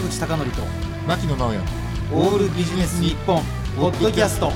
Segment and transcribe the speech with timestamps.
[0.00, 0.62] 坂口孝則と
[1.06, 1.58] 牧野直哉。
[2.12, 3.42] オールビジネス日本
[3.76, 4.50] ポッドキャスト。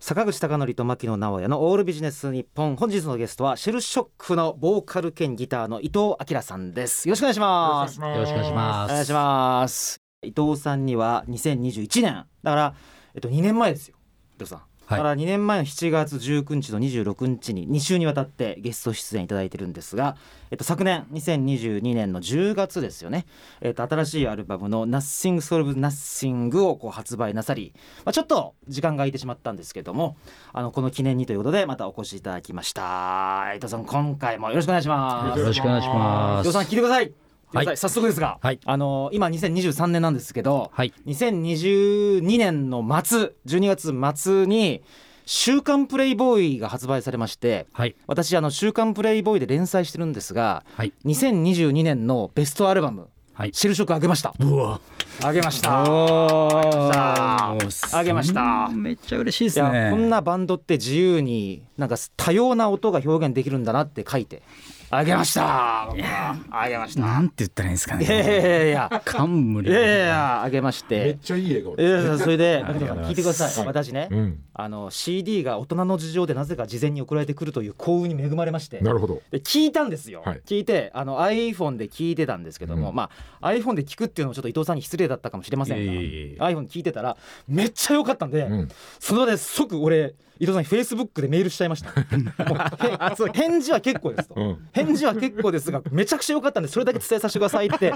[0.00, 2.74] 坂口孝則と牧野直哉のオールビジネス日本。
[2.74, 7.08] 本日のゲストはシェルショックのボーカル兼ギターの伊藤明さんです。
[7.08, 8.00] よろしくお願いします。
[8.00, 8.92] よよろしくお願いしおます。
[8.92, 10.00] 願いします。
[10.22, 12.26] 伊藤さんには2021年。
[12.42, 12.74] だから
[13.14, 13.96] えっと2年前ですよ。
[14.34, 14.58] 伊藤さん。
[14.58, 20.16] だから2年前の7月19日と26日に2週にわたってゲスト出演いただいてるんですが、
[20.50, 23.26] えっと、昨年2022年の10月ですよね、
[23.60, 30.16] えっと、新しいアルバムの「Nothing Solve Nothing」をこう発売なさり、まあ、ちょっと時間が空いてしまったんですけども
[30.52, 33.52] あのこの記念にということでまたお越しいただきました。
[33.54, 35.38] 伊藤さん今回もよろしくお願いします。
[35.38, 36.48] よろしくお願いします。
[36.48, 40.92] 伊藤さん聞いてくださいはいはい、早速ですが、はいあの今2023年なんですけど、はい。
[41.06, 44.82] 2022年の末12月末に
[45.24, 47.96] 「週刊プレイボーイ」が発売されましてはい。
[48.06, 50.92] 私あの「週刊プレイボーイ」で連載してるんですがはい。
[51.06, 54.80] 2022年のベストアルバムはい「シェルショック」あげましたうわ。
[55.24, 57.56] あげましたあ
[58.04, 59.88] げましためっちゃ嬉しいですね。
[59.90, 64.42] こんなバンドって自由になんか多様な音が表現できるんだなって書いて
[64.90, 65.90] あげました。
[65.90, 67.00] あげました。
[67.00, 68.36] なんて言ったらいいんですかいやいね。
[68.36, 68.90] やいや。
[68.92, 69.70] い冠。
[69.70, 73.66] やいやいやあげましめってちゃいい笑顔いやいやそれで 聞いてください、はい。
[73.66, 74.38] 私ね、うん。
[74.54, 78.80] あの CD が大人の事情でなぜか事前に送られてくるという幸運に恵まれまして。
[78.80, 79.20] なるほど。
[79.30, 80.40] で聞いたんですよ、はい。
[80.46, 82.96] 聞いてあの iPhone で聞いてたんですけども、うん。
[82.96, 83.10] ま
[83.40, 85.92] あ iPhone で聞くっていうのもちょっと伊藤さんに失礼だったかもしれませんが、
[86.48, 87.16] iPhone 聞いてたら
[87.46, 88.68] めっちゃ良かったんで、うん。
[88.98, 91.90] その場で即俺伊藤さんに Facebook でメールしちゃいました。
[93.32, 94.68] 返事は結構ですと、うん。
[94.72, 97.92] 返事は結構ですがめちゃくちゃ良かったんでそれだけ伝えさせてくださいって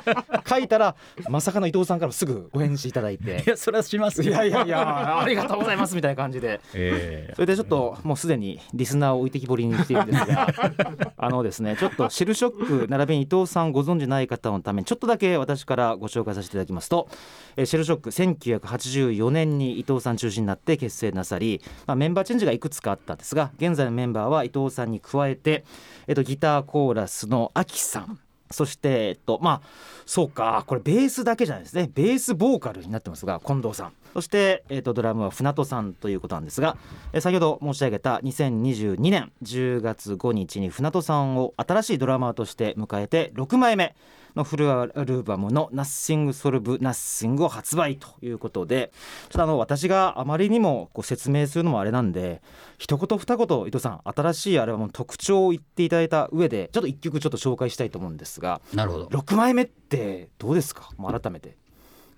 [0.48, 0.96] 書いたら
[1.28, 3.42] まさかの伊藤さんからすぐお返事いただいて。
[3.46, 4.32] いや、それはしますいよ。
[4.32, 6.60] やいやいやありがとうございますみたいな感じで。
[6.74, 10.48] えそれでちょっともうすでにリスナーを置いてきぼりにしているんですが
[11.16, 17.08] あのですねちょっとシェルショック並びに伊藤さんご存じない方のためにちょっとだけ私からご紹介させていただきますと、
[17.56, 25.64] えーシェルショック1984年に伊藤さん中心になって結成なさり、まあ、メンバーチェンジがいくつかあったんですが現在のメンバーは伊藤さんに加えて、
[26.06, 28.18] えっと、ギターコーラスのアキさん。
[28.50, 29.68] そして、えっと、まあ
[30.04, 31.90] そうかこれベースだけじゃないですね。
[31.94, 33.92] ベースボーカルになってますが近藤さん。
[34.14, 36.76] そして、えっと、ドラムは船戸さんということなんですが、
[37.12, 43.94] えー先ほど申し上げた2022年10月5日に船戸さんを新しいドラマーとして迎えて6枚目
[44.34, 48.90] のフルアルバムの「Nothing Solve Nothing」を発売ということで
[49.28, 52.40] ちょっとあの私があまりにもこう説明するのもあれなんで
[52.78, 59.06] 一言二言伊藤さん新しいアルバムの特徴を言っていただいた上でちょっと一曲ちょっと紹介したいと思うんですがえなるほど。
[59.06, 60.88] 6枚目ってどうですか？
[60.96, 61.56] もう改めて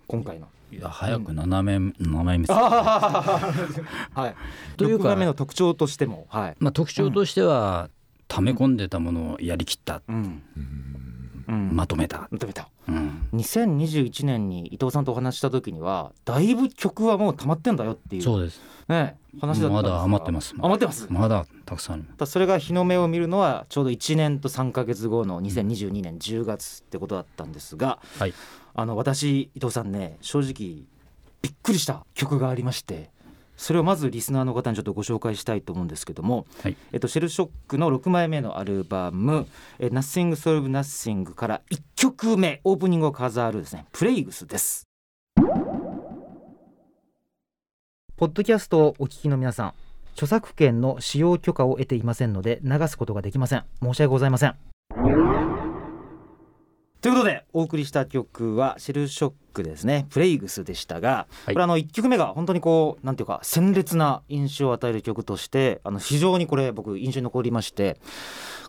[0.06, 0.46] 今回の。
[0.76, 2.46] いや、早く七面、七面目。
[2.50, 3.44] は
[4.28, 7.90] い、というか6枚目の特徴としても、はいまあ、特徴としては。
[8.26, 10.02] 溜め込んでたものをやりきった。
[10.08, 12.28] うんうんまとめた。
[12.30, 13.28] まとめたうん。
[13.34, 18.60] 2021年に伊藤さんとお話しした時にはだいぶ曲はもう溜まってんだよっていうそうです。
[18.88, 21.06] ね、話だったんですがまだ余ってます余ってます？
[21.10, 22.06] まだたくさん。
[22.16, 28.34] だそれが日の目を見るのはちょうど1年と3か月後の2022年10月ってことだったんですが、はい。
[28.74, 30.84] あの私伊藤さんね正直
[31.42, 33.10] びっくりした曲がありまして
[33.56, 36.76] それをまずリスナーの方にちょっとご紹介したいと思うんですけども、はい。
[36.92, 39.46] えっと、シェルショックの6枚目のアルバム
[39.78, 44.88] 「え Nothing Solve Nothing」から1曲目オープニングを飾るですね「プレイグス」です。
[48.16, 49.74] ポッドキャストをお聞きの皆さん
[50.12, 53.64] 著作権の使用許可を得ていませんので流すことができません。
[53.82, 54.73] 申し訳ございません
[57.04, 60.06] ということでお送りした曲はシェルショックですね。
[60.08, 61.54] プレイグスでしたが、はい。
[61.54, 67.98] これあの1曲目が本当にこうなんていうか鮮烈な印象を与える曲としてあの非常にこれ僕印象に残りまして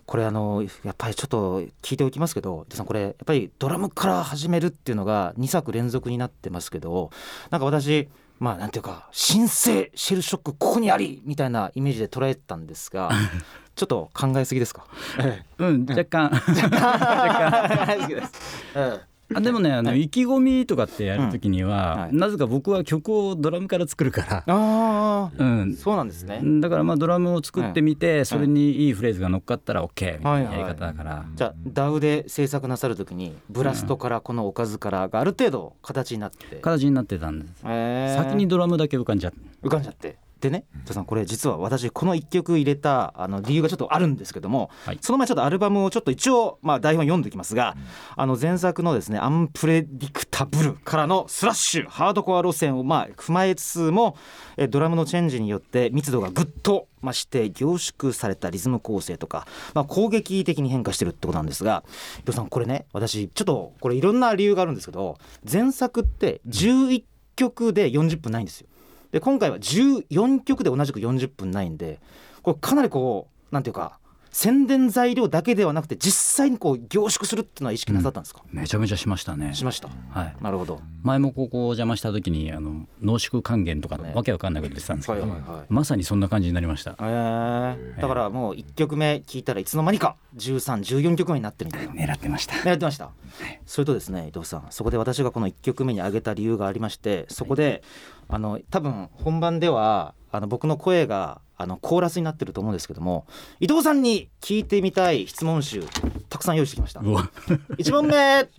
[0.06, 7.12] これあのやっぱりちょっと聞いておきますけどさんこれやっぱりドラムから始めるっていうのが2作連続になってますけど
[7.52, 8.10] なんか私
[8.40, 13.10] まあなんていうか新生シェルショックここにありみたいなイメージで捉えてたんですが
[13.76, 14.86] ちょっと考えすぎですか、
[15.20, 16.32] えうん、若干。
[17.90, 18.32] え、好きです、
[18.74, 19.02] え
[19.34, 20.04] あでもねあの、はい。
[20.04, 22.16] 意気込みとかってやるときには、うんはい。
[22.16, 24.44] なぜか僕は曲をドラムから作るから。
[24.48, 26.42] え、ああうん、そうなんですね。
[26.62, 38.24] だからまあドラムを作ってみて、それにいいフレーズが乗っかったら OK みたいなやり方だから、じゃあ DAW で制作なさるときにブラストからこのおかずからがある程度形になって、形になってたんです、えー。
[38.24, 39.40] 先にドラムだけ浮かんじゃって。
[39.64, 47.84] 浮かんじゃってでね、さんこれ実は私この1曲入れたあの理由がちょっとあるんですけども、はい、その前ちょっとアルバムをちょっと一応まあ台本読んでおきますが、うん、
[48.18, 54.18] あの前作のですね「アンプレディクタブル」からのスラッシュハードコア路線をまあ踏まえつつも
[54.58, 61.84] えドラムのチェンジによって密度がぐっと増して凝縮されたリズム構成とか、まあ、攻撃的に変化してるってことなんですが
[62.20, 65.18] 伊藤さんこれね私ちょっとこれいろんな理由があるんですけど
[65.50, 67.04] 前作って11
[67.36, 68.68] 曲で40分ないんですよ。
[69.16, 72.02] で今回は14曲で同じく40分ないんで
[72.44, 73.98] これかなりこうなんていうか
[74.38, 79.54] 宣伝材料だけではなくて実際にこう凝縮するっていうのは意識なさったんですか、うん、めちゃめちゃしましたね。
[79.54, 79.88] しました。
[80.10, 80.36] はい。
[80.42, 80.82] なるほど。
[81.04, 91.94] 前もここお邪魔した時にあの濃縮還元とか、ね、わけわかんないこと言ってたんですけど、はいはいはい、まさにそんな感じになりました、えー、だからもう1曲目聞いたらいつの間にか1314曲目になってるみたいな。
[91.94, 92.56] 狙ってました。
[92.56, 93.12] 狙ってました、は
[93.50, 97.84] い、それとですね伊藤さんそこで私がこの1曲目に挙げた理由がありましてそこで、
[98.28, 103.26] あの多分本番ではあの僕の声があのコーラスになってると思うんですけども
[103.60, 105.84] 伊藤さんに聞いてみたい質問集
[106.30, 107.00] たくさん用意してきました。
[107.00, 108.50] 1問目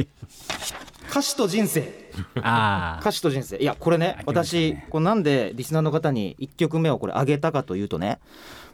[1.09, 2.11] 歌詞と人生。
[2.35, 3.57] 歌詞と人生。
[3.59, 8.19] いやこれね、ね、私これなんでリスナーの方に1曲目をこれ上げたかというとね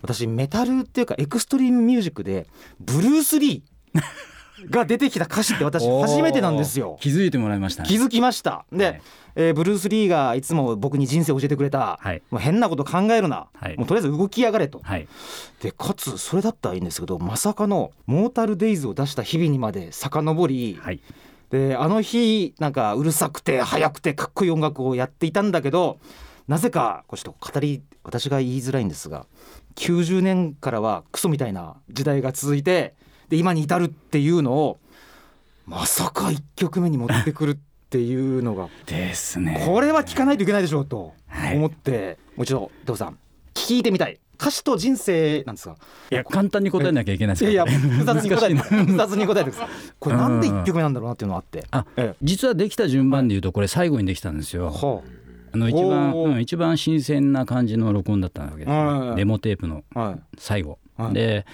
[0.02, 2.46] 私メタルっていうかエクストリームミュージックで
[2.80, 4.00] ブルース・リー
[4.70, 6.98] が出てきた歌詞って私初めてなんですよ。
[7.00, 8.64] 気づいてもらいました、ね、気づきました。
[8.72, 9.02] で、はい。
[9.34, 15.08] えー、ブルース・リーがいつも僕に人生を教えてくれた、はい、もう変なこと考えるな、はい、もうとりあえず動きやがれと、はい、
[15.62, 21.00] でかつそれだったらいいんですけどまさかの「モータル・デイズ」を出した日々にまで遡り、はい、
[21.50, 25.98] であの日なんかうるさくて速くてかっこいい音楽をやっていたんだけど
[26.48, 29.26] なぜかこうちょっと語り私が言いづらいんですが
[29.76, 32.94] 90年からはクソみたいな時代が続いて
[33.32, 34.78] で今に至るっていうのを
[35.64, 37.56] まさか1曲目に持ってくるっ
[37.88, 38.68] ていうのが。
[38.84, 39.64] ですね。
[39.64, 41.14] これは聞かないといけないでしょうと
[41.54, 43.18] 思って、はい、もう一度伊藤さん
[43.54, 44.20] 聞いてみたい。
[44.38, 45.76] 歌詞と人生なんですか
[46.10, 49.52] いや簡単に答えなきゃいけないですいやいや複雑に答えて 複雑に答えて
[50.00, 51.64] これなんで一曲目なんだろうなっていうのがあって。
[51.70, 55.02] あ、ええ、実はできた順番でいうとこれ最後にできたんですよ、は
[55.54, 56.34] あの一番、う。
[56.36, 59.84] ん、一番新鮮な感じの録音だったわけです、ね、デモテープの
[60.36, 61.46] 最後、はい、で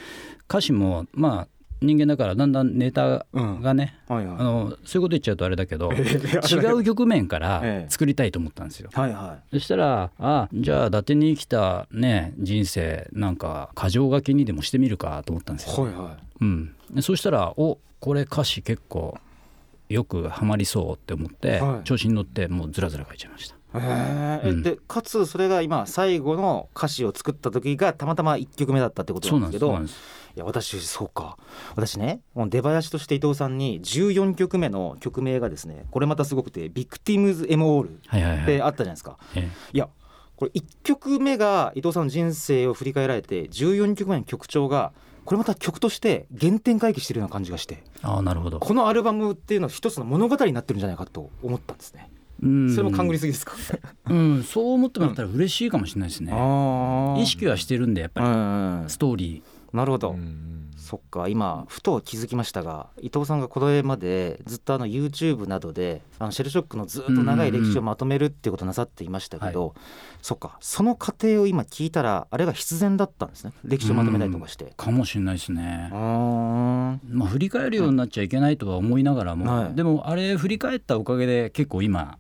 [0.48, 1.48] 歌詞もまあ
[1.80, 8.90] 人間だからだんだんネタがね、うんはいはい、あのそういうこと言っちゃうとあれだけど、 えー、違う局面から作りたいと思ったんですよ。
[8.92, 15.84] はいはい、そしたらあじゃあ伊達に生きた、ね、人生なんか箇条書きにでもしてみるかと思ったんですよ。
[15.84, 16.44] はいはい。
[16.44, 19.19] うん、そしたらおこれ歌詞結構
[19.88, 23.57] よくはまりそうって思って、はい、調子に乗ってもうずらずら書いちゃいました。
[23.75, 31.37] へえ、うん、でかつそれが今最後の歌詞を作った時がたまたま1曲目だったってことなんですけどいや私そうか。
[31.75, 37.91] 私ね出囃子として伊藤さんに14曲目の曲名がですねこれまたすごくて「Victims エモール」
[38.44, 39.12] ってあったじゃないですか。
[39.12, 39.88] はいはいはい、いや
[40.37, 44.93] これ1曲目が伊藤さんの人生を振り返られて14曲目の曲調が
[45.25, 47.82] これまた曲として原点回帰してるような感じがして。
[48.03, 48.61] あなるほど。
[48.61, 52.11] このアルバムっていうのは一つの物語になってるんじゃないかと思ったんですね。
[52.43, 52.70] うん。
[52.75, 53.52] それも勘ぐりすぎですか？
[54.08, 56.32] うん、そう思ってもらったら嬉しいかもしれないですね、
[57.20, 58.20] 意識はしてるんでやっぱ
[58.85, 58.90] り。
[58.90, 59.76] ストーリー。
[59.76, 60.17] なるほど、
[60.88, 69.75] そっか今ふと気づきましたが伊藤さんがこれまでずっとあの YouTube などであのシェルショックのずっと長い歴史をまとめるっていうことをなさっていましたけど、
[70.23, 73.52] そっかその過程を今聞いたらあれが必然だったんですね。
[73.64, 74.73] 歴史をまとめたりとかして。
[74.79, 75.90] かもしれないですね。
[75.93, 82.17] まあ振り返るようになっちゃいけないとは思いながらも、はい、でもあれ振り返ったおかげで結構今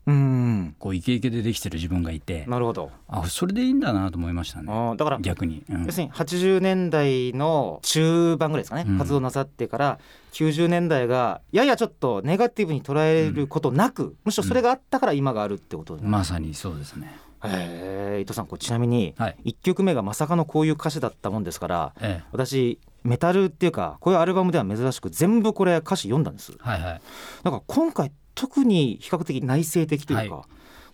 [0.78, 2.90] こうイケイケでできてる自分がいてなるほど。
[3.08, 4.96] あそれでいいんだなと思いましたね。
[4.96, 9.98] だから逆に、うん、要するに80年代の中盤ぐらいですかね、うん、活動なさってから
[10.32, 17.18] 90年代がややちょっとネガティブに捉えることなく、うん、むしろそれがあったから今があるってこと、まさにそうですね。
[17.44, 26.52] えー、伊藤さんこれちなみに1曲目がまさかのこういう歌詞だったもんですから、はい、私メタルっていうかこういうアルバムでは珍しく全部これ歌詞読んだんです。
[26.58, 27.00] はいはい、
[27.42, 30.44] だから今回特に比較的内省的というか、はい、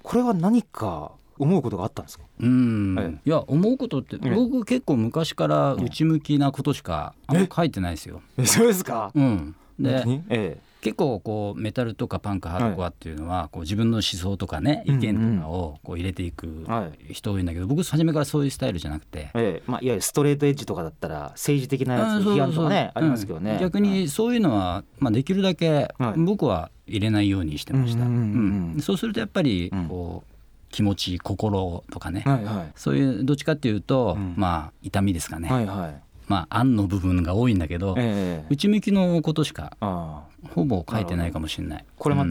[0.03, 2.25] これは何か思うことがあったんですか？
[2.41, 8.23] うん、はい、いや思うことって僕結構昔から内向きなことしかあんま書いてないですよ。
[8.39, 16.67] えそうですか、うん、で、ええ、結構こうメタルとかパンクハードコアっていうのはこう自分の思想とかね意見とかをこう入れていく
[17.11, 19.63] 人多いんだけど僕初めからそういうスタイルじゃなくて、ええ。
[19.67, 23.57] まあ、いわゆるストレートエッジとかだったら政治的なやつ批判とかねありますけどね。
[23.63, 28.05] 逆にそういうのは、まあ、できるだけ僕は入れないようにしてました。
[28.83, 30.35] そうするとやっぱりこう、
[30.71, 39.77] 気持ち心とかね、はいはい、そういうどっちかっていうと、うん、まあ痛みですかね、はいはい、まあ案の部分が多いんだけど、えー、内向きのことしか
[40.55, 41.85] ほぼ書いてないかもしれない。
[41.99, 42.29] これまた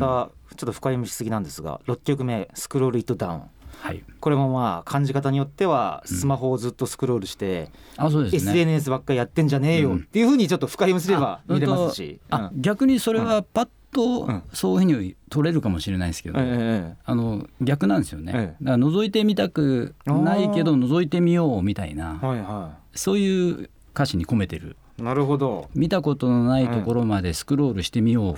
[0.55, 3.41] ちょっと深読みしすぎなんですが、うん、6曲目「スクロール・イット・ダウン」
[3.79, 24.75] はい、これもまあ感じ方によってはスマホをずっとスクロールして、うん、あそうですね、SNS ばっかりやってんじゃねえよっていうふうにちょっと深読みすれば見れますし、あ逆にそれはパッとそういうふうに取れるかもしれないですけど、あの逆なんですよね、だから覗いてみたくないけど覗いてみようみたいな、はいはい、そういう歌詞に込めてる。
[24.97, 25.69] なるほど。
[25.75, 28.38] 見たことのないところまでスクロールしてみようっ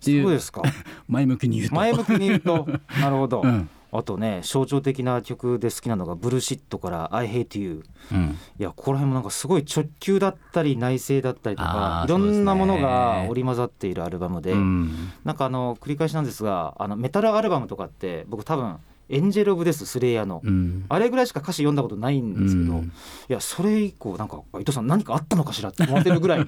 [0.00, 0.62] ていう、そうですか。
[1.08, 1.74] 前向きに言うと。
[1.76, 2.66] 前向きに言うと。
[3.00, 3.68] なるほど、うん。
[3.90, 14.90] あとね象徴的な曲で好きなのが「ブルシット」から「I hate you」うん、いやここら辺もなんかすごい直球だったり内省だったりとかいろんなものが織り交ざっているアルバムで、うん、
[15.24, 18.76] なんかあの繰り返しなんですがあのメタルアルバムとかって僕多分
[19.08, 22.90] エンジェル・オブ・デススレイヤーの、うん、あれぐらいしか歌詞読んだことないんですけど、うん、い
[23.28, 26.46] やそれ以降なんか伊藤さん何かあったのかしらって思ってるぐらいの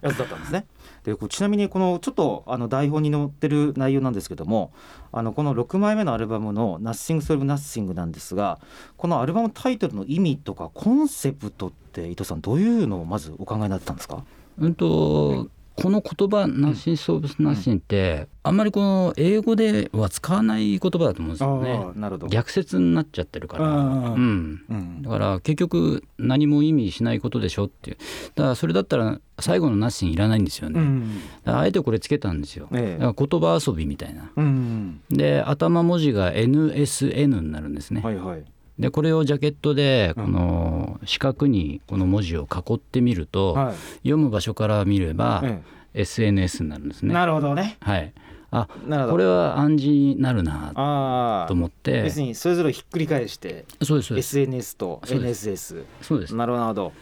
[0.00, 0.66] やつだったんですね。
[1.04, 4.72] でちなみにこのちょっとあの台本に載ってる内容なんですけども
[5.12, 8.58] あのこの6枚目のアルバムの「Nothing Solve Nothing」なんですが
[8.96, 14.24] このアルバムタイトルの意味とかコンセプトって伊藤さんどういうのをまずお考えになってたんですか？
[14.58, 21.86] うんとこの言葉「ナッシン・ソーブス・ナッシン」ってあんまりこの英語では使わない言葉だと思うんですよね。
[21.96, 27.96] なるほど逆説になっちゃってるから、うん、だから結局何も意味しないことでしょっていう
[28.34, 30.80] だからそれだったら最後の「ナッシン」いらないんですよね。
[31.44, 32.68] あえてこれつけたんですよ。
[32.70, 34.30] だから言葉遊びみたいな。
[35.10, 38.00] で頭文字が NSN になるんですね。
[38.00, 38.44] はいはい
[38.78, 45.42] でこれをジャケットでこの四角にこの文字を囲ってみると、はい、読む場所から見れば
[45.94, 47.14] SNS になるんですね。
[47.14, 47.76] なるほどね。
[47.80, 48.12] はい。
[48.50, 48.68] あ
[49.10, 52.02] これは暗示になるなと思って。
[52.02, 56.34] 別にそれぞれひっくり返してそうです SNS と NSS そうです。
[56.34, 56.92] なるほど。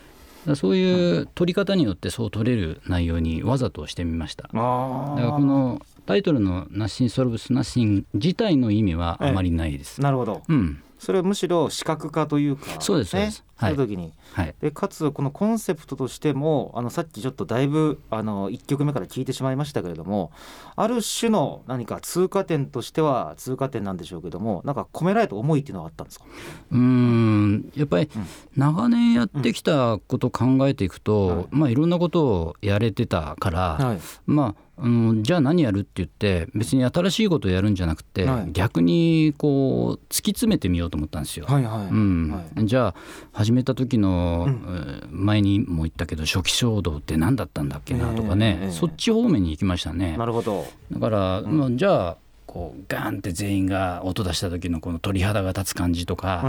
[0.56, 4.44] そういう取り方によってそう取れる内容にわざとしてみました。
[4.44, 20.30] だからこのタイトルの「ナッシン・ソルブス・ナッシン」自体の意味はあまりないです、なるほど、うん、それはむしろ視覚化というか、そうですね、そういう時に、はい、でかつこのコンセプトとしてもあのさっきちょっとだいぶあの1曲目から聞いてしまいましたけれども
[20.76, 26.26] ある種の何か通過点としては通過点なんでしょうけどもなんか込められた思いっていうのはあったんですか？
[26.70, 27.72] うん。
[27.74, 28.08] やっぱり
[28.56, 31.36] 長年やってきたことを考えていくと、うん。
[31.36, 31.46] はい。
[31.50, 41.46] まあ、いろんなことをやれてたから、はい、まあうん、じゃあ何やるって言って別に新しいことをやるんじゃなくて、はい、逆にこう突き詰めてみようと思ったんですよ。
[41.46, 42.30] はいはいうん。
[42.56, 42.94] はい、じゃあ
[43.32, 50.16] 始めた時の、うん、前にも言ったけど初期衝動って何だったんだっけなとかね、えー、そっち方面に行きましたね。
[50.16, 50.66] なるほど。
[50.90, 52.16] だから、うん、じゃあ
[52.52, 56.42] こうガンって全員が音出した時のこの鳥肌が立つ感じとか、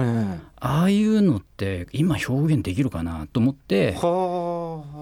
[0.60, 3.94] ああいうのって今表現できるかなと思って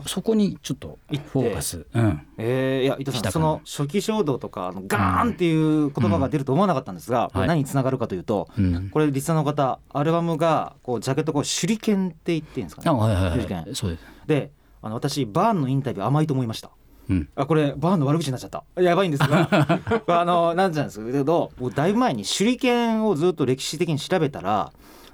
[0.05, 0.99] そこにちょっと
[1.31, 12.89] フォーカス、うん、えー、いや伊藤さんその初期衝動とかあのガーンっていう言葉が出ると思わなかったんですが、うん、何につながるかというと、はい、これリスナーの方アルバムがこうジャケットこう手裏剣って言っていいんですかね。
[12.89, 14.03] あはいはいはい、そうです。
[14.27, 14.51] で
[14.81, 16.71] あの私バーンのインタビュー甘いと思いました。
[17.09, 18.63] うん、あこれバーンの悪口になっちゃった。
[18.81, 19.49] やばいんですが
[20.07, 24.71] あのなんじゃないですけどだいぶ前に手裏剣をずっと歴史的に調べたら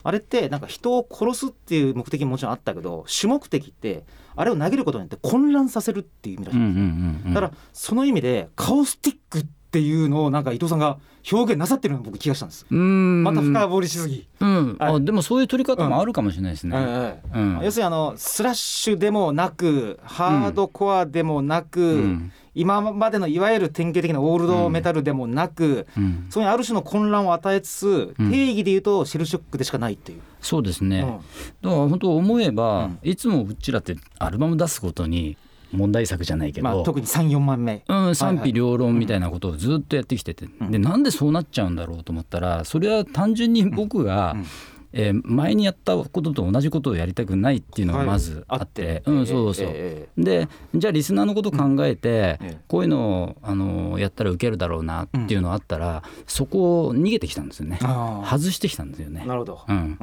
[0.08, 4.06] あれってなんか人を殺すっていう目的ももちろんあったけど主目的って
[4.38, 10.98] あれを投げることによって混乱させるっていう意味らしいんですよ、だからその意味でカオスティックっていうのをなんか伊藤さんが
[11.31, 12.65] 表現なさってるの僕気がしたんです。
[12.74, 14.77] また深掘りしすぎ、うん。
[14.79, 30.22] はい、あでもそういう取り方もあるかもしれないですね、うん、要するにあのスラッシュでもなくハードコアでもなく、うん、今までのいわゆる典型的なオールドメタルでもなく、うん、そういうある種の混乱を与えつつ、定義でいうとシェルショックでしかないっていう。
[30.41, 31.22] そうですね、だか
[31.62, 35.36] ら本当思えば、いつもうちらってアルバム出すことに
[35.72, 44.40] 問題作じゃないけど、まあ、特に34万目、うん、賛否両論みたいなことをずっとやってきてて、はいはい、でなんでそうなっちゃうんだろうと思ったらそれは単純に僕が、うん。
[44.40, 44.46] うん
[44.94, 57.79] えー、前にやったことと同じことをやりたくないっていうのがまずあって、はい、うんそうそう、えー、でじゃあリスナーのこと考えて、うん、こういうのをあのやったらウケるだろうなっていうのがあったら、うん、そこを逃げてきたんですよね。
[57.79, 59.24] 外してきたんですよね。
[59.25, 59.98] なるほど、うん、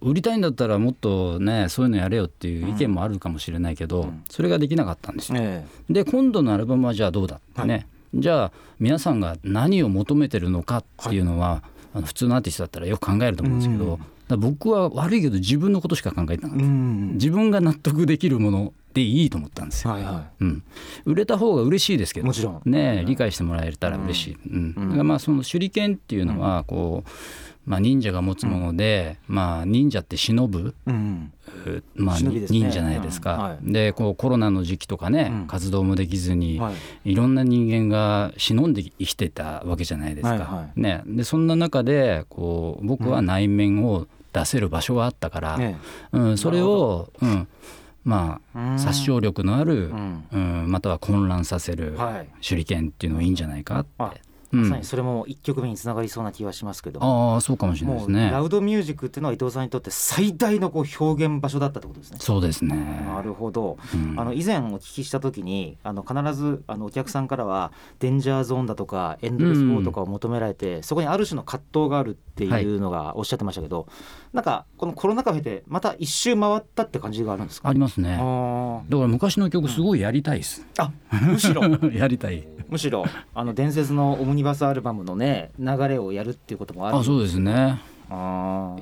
[0.00, 7.86] 売りたいんだったらもっとねそういうのやれよっていう意見もあるかもしれないけど、それができなかったんですよ、えー、で今度のアルバムはじゃあどうだってね、はい。
[8.16, 13.98] じゃあ皆さんが何を求めてるのかっていうのは、はい、あの普通のアーティストだったらよく考えると思うんですけど、
[14.36, 20.44] 僕は悪いけど自分のことしか考えてなかった、自分が納得できるものでいいと思ったんですよ、はいはい。
[20.44, 20.62] うん、
[21.04, 22.62] 売れた方が嬉しいですけどもちろん。
[22.64, 24.74] ね理解してもらえたら嬉しい、うん。
[24.76, 30.74] うん、だからまあその手裏剣っていうのはこう、まあ、忍者が持つもので、まあ、忍者って忍ぶ、
[31.94, 33.34] まあ、ね、いいんじゃないですか。
[33.34, 33.40] うん。
[33.40, 36.72] はい、でこうコロナの時期とかね、うん、活動もできずに、は
[37.04, 40.28] い、いろんな人間が忍んで生きてたわけじゃないですか。
[40.30, 45.58] はいはい、ね、でそんな中でこう僕は内面を出せる場所があったから、
[46.12, 47.48] うん、それを、うん、
[48.04, 49.90] まあ殺傷力のある、
[50.32, 50.64] うん。
[50.68, 51.96] または混乱させる
[52.40, 54.33] 手裏剣っていうのがいいんじゃないかって。
[54.54, 58.30] まさにそれも一曲目につながりそうな気はしますけど、ああそうかもしれないですね。
[58.30, 62.18] ラウドミュージックっていうのは伊藤さんにとって最大のこう表現場所だったってことですね。
[62.20, 62.76] そうですね。
[63.06, 73.88] なるほど、うん、あの以前お聞きした時にあの必ずあのお客さんからはデンジャーゾーンだとかエンドレスボーとかを求められて、うん、そこにある種の葛藤があるっていうのがおっしゃってましたけど、はい、
[74.34, 77.68] なんかこのコロナ禍を経てまた一周回ったって感じがあるんですか？
[77.68, 78.10] ありますね。
[78.10, 81.62] だから昔の曲すごいやりたいです、うん、あむしろ？
[81.94, 82.46] やりたい。
[82.68, 83.04] むしろ。
[83.34, 87.80] あの伝説のオムニバスアルバムのね流れをやるっていうこともあるあそうですね。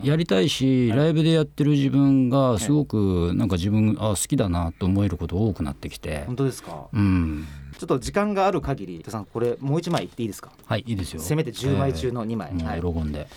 [0.02, 6.24] やりたいし、ライブでやってる自分がすごくなんか自分あ好きだなと思えること多くなってきて。
[6.26, 6.86] 本当ですか？
[6.92, 7.46] うん。
[7.78, 10.50] ちょっと時間がある限り伊藤さんこれもう一枚いっていいですか？
[10.64, 11.20] はいいいですよ。
[11.20, 13.28] せめて10枚中の2枚、えー、はい、喜んで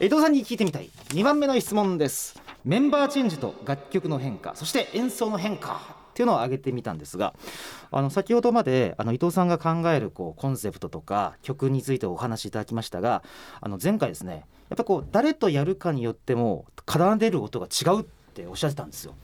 [0.00, 0.90] 伊藤さんに聞いてみたい。
[1.10, 2.40] 2番目の質問です。
[2.64, 4.56] メンバーチェンジと楽曲の変化。
[4.56, 5.96] そして演奏の変化。
[6.10, 7.34] っていうのを挙げてみたんですが
[7.90, 13.24] あの先ほどまであの伊藤さんが考えるこうコンセプトとか曲についてお話しいただきましたが
[13.60, 19.14] あの前回ですねやっぱこう誰とやるかによっても奏でる音が違うっておっしゃってたんですよ。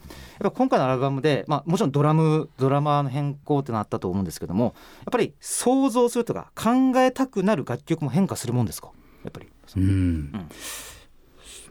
[0.41, 4.73] やっぱ今回のアルバムで、まあ、もちろんドラムドラマーの変更ってのあったと思うんですけどもやっ
[5.13, 8.89] ぱり想像するとか考えたくなる楽曲も変化するもんですか？
[9.23, 9.47] やっぱり。
[9.77, 10.47] うん、うん、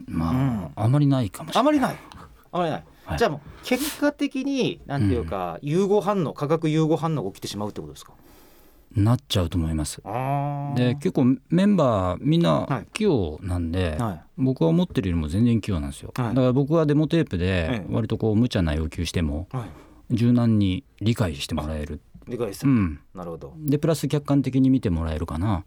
[0.07, 1.61] まあ、うん、あまりないかもしれない。
[1.61, 1.95] あまりない。
[2.51, 2.83] あまりない。
[3.05, 8.13] はい、じゃあもう結果的になんていうか、融合反応化学融合反応が起きてしまうってことですか？
[8.95, 10.01] なっちゃうと思います。
[10.75, 19.47] で結構メンバーみんな器用なんで、はい、僕は思ってるよりも全然器用なんですよ、はい、だから僕はデモテープで割とこう無茶な要求しても
[20.09, 23.53] 柔軟に理解してもらえる理解する、うん、なるほど。
[23.57, 25.63] でプラス客観的に見てもらえるかな。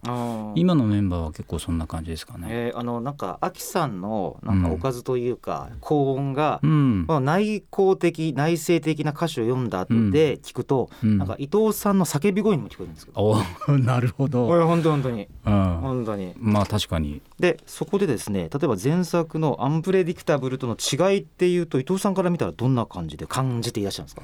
[0.56, 13.36] 今のメンバーは結構そんな感じですかね、えー、あのなんかアキさんのなんかおかずというか、うん、高音が、うん、内向的内省的な歌詞を読んだ後で聞くと、うん、なんか伊藤さんの叫び声にも聞こえるんですけど、
[13.78, 14.46] なるほど。
[14.66, 16.34] 本当本当に、うん、本当に。
[16.38, 17.20] まあ確かに。
[17.38, 24.22] でそこでですね例えば前作の「アンプレディクタブル」との違いっていうと伊藤さんから見たらどんな感じで感じていらっしゃるんですか？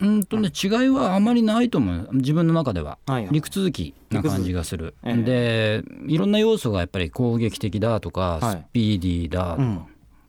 [0.00, 2.08] うんとね、違いはあまりないと思う。
[2.12, 9.86] 自分の中では、はいはい、陸続きな感じがする、でいろんな要素がやっぱり攻撃的だとか、はい、スピーディーだとか、うん、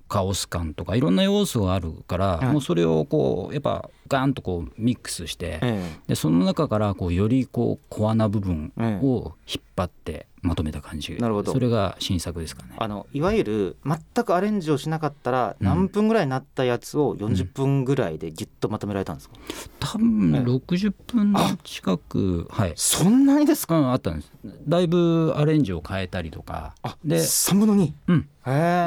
[0.08, 5.60] カオス感とかいろんな要素があるから、はい、もうそれをこうやっぱガンとこうミックスして、
[6.08, 11.16] でその中からこうよりこうコアな部分を引っ張ってまとめた感じ。
[11.18, 11.54] なるほど。
[11.54, 12.70] それが新作ですかね。
[12.78, 19.36] あのいわゆる全くアレンジをしなかったら何分ぐらいになったやつを40分ぐらいでぎゅっとまとめられたんですか、
[19.80, 22.74] 多分60分近くはい。
[22.76, 24.32] そんなにですか、うん、あったんです。
[24.68, 26.74] だいぶアレンジを変えたりとか。
[27.04, 28.28] で3分の2、うん、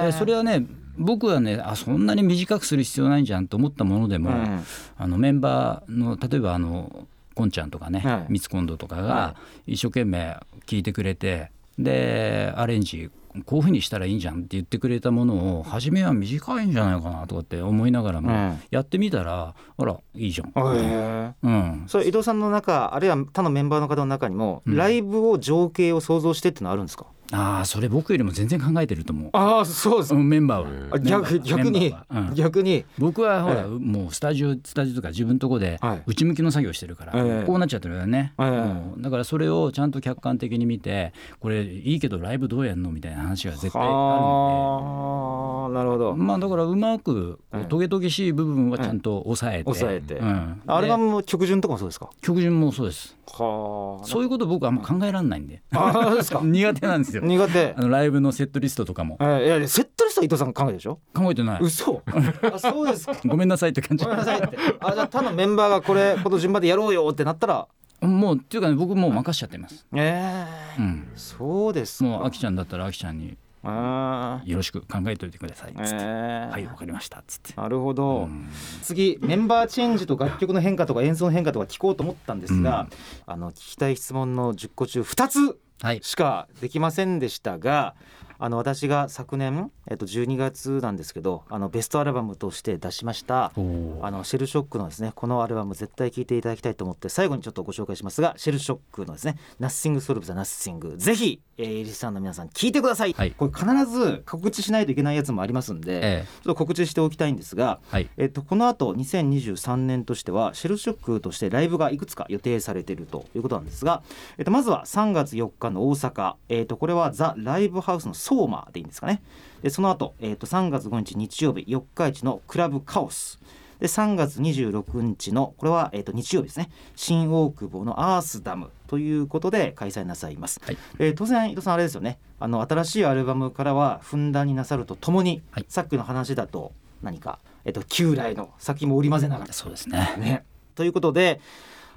[0.04, 0.66] でそれはね
[0.98, 4.64] 僕はねあそんなに短くする必要ないんじゃんと思ったものでも、うん、
[4.98, 13.10] あのメンバーの例えばあのこんちゃんとかね、はい、ミツコンドとかが一生懸命聞いてくれてでアレンジ
[13.46, 21.34] こういうふうにしたらいいんじゃんって言ってくれたものを初めは短いんじゃないかなとかって思いながらも、やってみたらあらいいじゃん。
[21.40, 27.06] うん、それ伊藤さんの中あるいは他のメンバーの方の中にも、ライブを情景を想像してってのはあるんですか？
[27.32, 29.30] ああそれ僕よりも全然考えてると思う。
[29.32, 30.98] ああそうですメンバーは。
[30.98, 32.84] 逆逆に、うん、逆に。
[32.98, 45.74] 僕はほら、もうスタジオスタジオとか自分のとこで内向きの作業してるから、はい、こうなっちゃってるよね、はい、だからそれをちゃんと客観的に見てこれいいけどライブどうやんのみたいな話が絶対あるので。
[45.74, 46.16] なるほど。
[46.16, 47.38] まあだからうまく
[47.68, 52.10] トゲトゲしい部分はちゃんと抑えて、抑えて、うん、アルバムも曲順とかもそうですか？
[52.20, 53.16] 曲順もそうです。
[53.26, 55.62] はそういうこと僕はあんま考えられないんで。
[55.72, 56.40] あそうですか。
[56.44, 57.74] 苦手なんですよ苦手。
[57.76, 61.00] あのライブのセットリストとかも、えー、いやセットリストは伊藤さん考えでしょ？
[61.14, 61.60] 考えてない。
[61.62, 62.02] 嘘。
[62.52, 63.14] あそうですか。
[63.24, 64.04] ごめんなさいって感じ。
[64.04, 64.58] ごめんなさいって。
[64.80, 67.68] あじゃあ他のメンバーがこれこの順番でやろうよってなったら。
[68.00, 69.86] もうっていうかね僕もう任しちゃってます。
[69.94, 70.46] え
[70.78, 75.72] えー、うん、そうですもうあきちゃんだったらあきちゃんによろしく考えておいてください。
[75.72, 77.18] っつって、えー、はいわかりました。
[77.18, 77.52] っつって。
[77.60, 78.48] なるほど、うん、
[78.80, 82.88] 次メンバーチェンジと楽曲の変化とか演奏の変化とか聞こうと思ったんですが、
[83.26, 85.58] うん、あの聞きたい質問の10個中2つ
[86.02, 87.94] しかできませんでしたが、
[88.40, 114.02] あの私が昨年、えっと、12月なんですけどあのベストアルバムとして出しましたあのシェルショックのですねこのアルバム絶対聴いていただきたいと思って最後にちょっとご紹介しますがシェルショックのですね「Nothing Solves the Nothing」ぜひ、えー、リスナーの皆さん聞いてください、はい、これ必ず告知しないといけないやつもありますんで、ええ、ちょっと告知しておきたいんですが、はい、えっと、この後2023年としてはシェルショックとしてライブがいくつか予定されているということなんですが、
[114.38, 119.20] えっと、まずは3月4日の大阪、えっと、これはザ・ライブハウスのソーマでいいんですかね。
[119.62, 123.40] でその後、えー、と3月5日日曜日四日市のクラブカオス。
[123.80, 126.70] で3月26日のこれは、えー、と日曜日ですね。
[126.94, 132.18] 新大久保のアースダムということで開催なさいます、はい、えー、当然伊藤さんあれですよね。
[132.38, 139.52] あの新しいアルバムからはふんだんになさるとともに、はい、さっきの話だと何か、えー、と旧来の先も織り交ぜながら。
[139.52, 140.14] そうですね。
[140.18, 140.44] ね。
[140.74, 141.40] ということで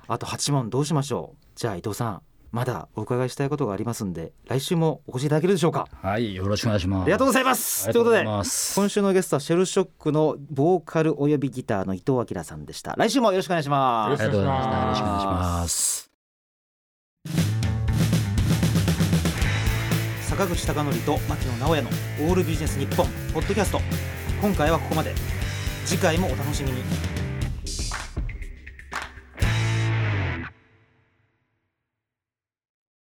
[0.07, 1.37] あと8問どうしましょう？
[1.55, 2.21] じゃあ伊藤さん
[2.53, 5.87] まだお伺いしたいことがありますんで来週もお越しいただけるでしょうか？
[6.03, 7.01] はいよろしくお願いします。
[7.01, 7.91] ありがとうございます。
[7.91, 8.43] ということで今
[8.89, 12.93] 週のゲストはシェルショックのボーカルおよびギターの伊藤明さんでした。
[12.95, 14.21] 来週もよろしくお願いします。
[14.21, 16.11] ありがとうございましたよろしくお願いします。
[20.21, 23.81] 坂口孝則と牧野直哉のオールビジネス日本ポッドキャスト。
[24.39, 25.15] 今回はここまで。
[25.85, 26.83] 次回もお楽しみに